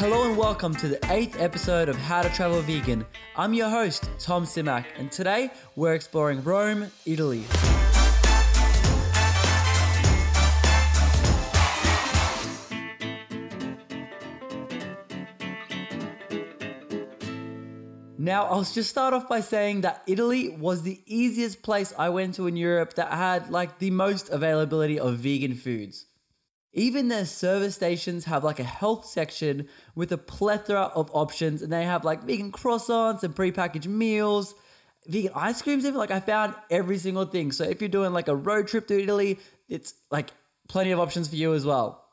[0.00, 3.04] Hello and welcome to the eighth episode of How to Travel Vegan.
[3.36, 7.44] I'm your host, Tom Simak, and today we're exploring Rome, Italy.
[18.16, 22.36] Now, I'll just start off by saying that Italy was the easiest place I went
[22.36, 26.06] to in Europe that had like the most availability of vegan foods.
[26.72, 31.72] Even their service stations have like a health section with a plethora of options, and
[31.72, 34.54] they have like vegan croissants and prepackaged meals,
[35.06, 35.84] vegan ice creams.
[35.84, 37.50] Even like I found every single thing.
[37.50, 39.38] So if you're doing like a road trip to Italy,
[39.68, 40.30] it's like
[40.68, 42.04] plenty of options for you as well.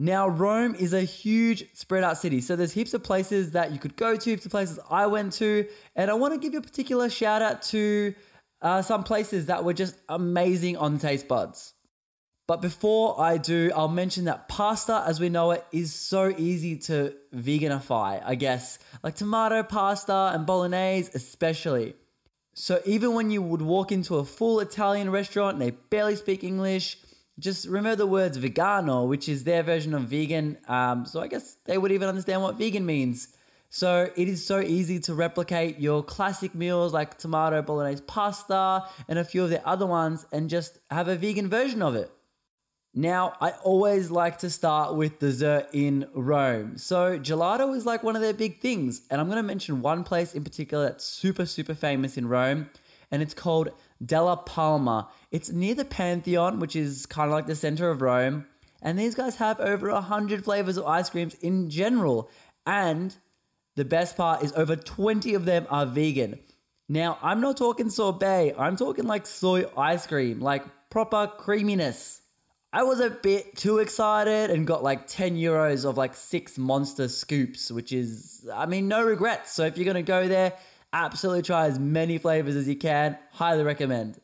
[0.00, 2.40] Now, Rome is a huge spread out city.
[2.40, 5.32] So there's heaps of places that you could go to, heaps of places I went
[5.34, 5.66] to.
[5.96, 8.14] And I want to give you a particular shout out to
[8.62, 11.74] uh, some places that were just amazing on taste buds.
[12.48, 16.78] But before I do, I'll mention that pasta, as we know it, is so easy
[16.78, 18.78] to veganify, I guess.
[19.02, 21.94] Like tomato pasta and bolognese, especially.
[22.54, 26.42] So even when you would walk into a full Italian restaurant and they barely speak
[26.42, 26.96] English,
[27.38, 30.56] just remember the words vegano, which is their version of vegan.
[30.66, 33.28] Um, so I guess they would even understand what vegan means.
[33.68, 39.18] So it is so easy to replicate your classic meals like tomato bolognese pasta and
[39.18, 42.10] a few of the other ones and just have a vegan version of it.
[42.98, 46.76] Now, I always like to start with dessert in Rome.
[46.78, 49.02] So, gelato is like one of their big things.
[49.08, 52.68] And I'm going to mention one place in particular that's super, super famous in Rome,
[53.12, 53.68] and it's called
[54.04, 55.08] Della Palma.
[55.30, 58.46] It's near the Pantheon, which is kind of like the center of Rome.
[58.82, 62.32] And these guys have over 100 flavors of ice creams in general.
[62.66, 63.14] And
[63.76, 66.40] the best part is over 20 of them are vegan.
[66.88, 72.22] Now, I'm not talking sorbet, I'm talking like soy ice cream, like proper creaminess.
[72.72, 77.08] I was a bit too excited and got like 10 euros of like six monster
[77.08, 79.52] scoops, which is, I mean, no regrets.
[79.52, 80.52] So if you're going to go there,
[80.92, 83.16] absolutely try as many flavors as you can.
[83.32, 84.20] Highly recommend.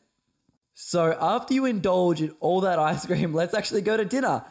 [0.75, 4.45] So after you indulge in all that ice cream, let's actually go to dinner.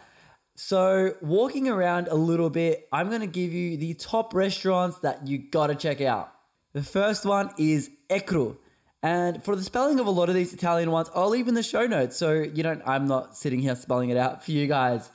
[0.56, 5.26] So, walking around a little bit, I'm going to give you the top restaurants that
[5.26, 6.32] you got to check out.
[6.74, 8.56] The first one is Ecru.
[9.04, 11.62] And for the spelling of a lot of these Italian ones, I'll leave in the
[11.62, 12.16] show notes.
[12.16, 15.10] So you don't, I'm not sitting here spelling it out for you guys.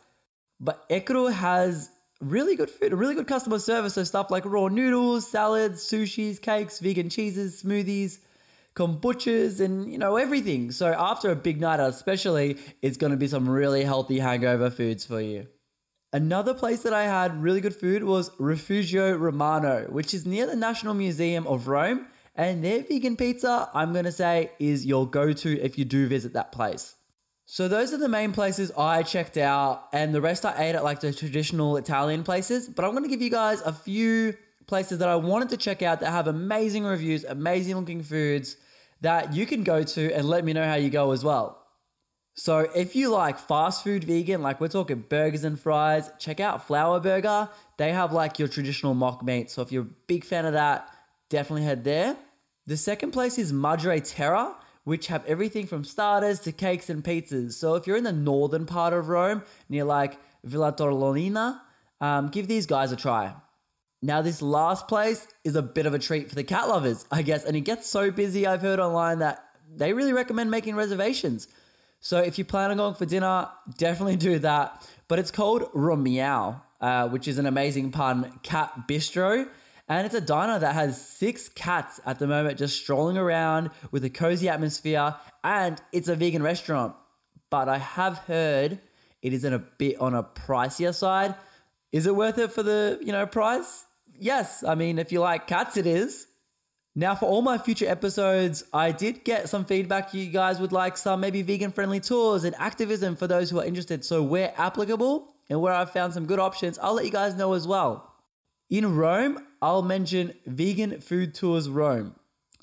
[0.60, 1.90] But Ecru has
[2.22, 3.96] really good food, really good customer service.
[3.96, 8.20] So stuff like raw noodles, salads, sushis, cakes, vegan cheeses, smoothies,
[8.76, 10.70] kombuchas, and you know, everything.
[10.70, 15.04] So after a big night out, especially, it's to be some really healthy hangover foods
[15.04, 15.48] for you.
[16.14, 20.56] Another place that I had really good food was Rifugio Romano, which is near the
[20.56, 22.06] National Museum of Rome
[22.40, 26.08] and their vegan pizza, I'm going to say, is your go to if you do
[26.08, 26.96] visit that place.
[27.46, 30.84] So, those are the main places I checked out, and the rest I ate at
[30.86, 32.70] like the traditional Italian places.
[32.70, 36.00] But I'm to give you guys a few places that I wanted to check out
[36.00, 38.56] that have amazing reviews, amazing looking foods
[39.02, 41.62] that you can go to and let me know how you go as well.
[42.36, 46.68] So, if you like fast food vegan, like we're talking burgers and fries, check out
[46.68, 47.50] Flower Burger.
[47.76, 49.52] They have like your traditional mock meat.
[49.52, 50.88] So, if you're a big fan of that,
[51.30, 52.16] definitely head there.
[52.70, 57.54] The second place is Madre Terra, which have everything from starters to cakes and pizzas.
[57.54, 61.60] So if you're in the northern part of Rome, near like Villa Torlonia,
[62.00, 63.34] um, give these guys a try.
[64.04, 67.24] Now, this last place is a bit of a treat for the cat lovers, I
[67.24, 69.44] guess, and it gets so busy, I've heard online that
[69.76, 71.48] they really recommend making reservations.
[72.02, 74.88] So if you plan on going for dinner, definitely do that.
[75.08, 79.50] But it's called Romeow, uh, which is an amazing pun, cat bistro.
[79.90, 84.06] And it's a diner that has six cats at the moment just strolling around with
[84.06, 85.16] a cozy atmosphere.
[85.44, 86.96] And it's a vegan restaurant.
[87.50, 88.80] But I have heard
[89.24, 91.34] it is in a bit on a pricier side.
[91.92, 93.86] Is it worth it for the, you know, price?
[94.18, 94.64] Yes.
[94.64, 96.28] I mean, if you like cats, it is.
[96.96, 100.14] Now, for all my future episodes, I did get some feedback.
[100.14, 103.66] You guys would like some maybe vegan friendly tours and activism for those who are
[103.66, 104.04] interested.
[104.04, 107.54] So, where applicable and where I've found some good options, I'll let you guys know
[107.54, 108.14] as well.
[108.70, 112.16] In Rome, I'll mention Vegan Food Tours Rome.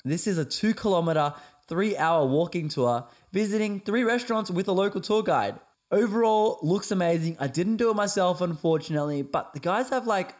[0.03, 1.33] This is a two kilometer,
[1.67, 5.59] three hour walking tour visiting three restaurants with a local tour guide.
[5.91, 7.37] Overall, looks amazing.
[7.39, 10.35] I didn't do it myself, unfortunately, but the guys have like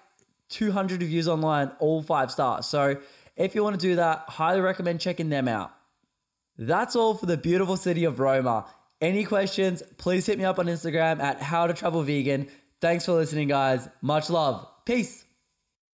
[0.50, 2.66] 200 reviews online, all five stars.
[2.66, 2.98] So
[3.36, 5.72] if you want to do that, highly recommend checking them out.
[6.58, 8.66] That's all for the beautiful city of Roma.
[9.00, 12.48] Any questions, please hit me up on Instagram at how to travel vegan.
[12.82, 13.88] Thanks for listening, guys.
[14.02, 14.68] Much love.
[14.86, 15.27] Peace.